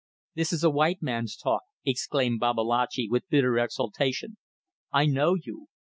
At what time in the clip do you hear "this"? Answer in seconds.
0.33-0.51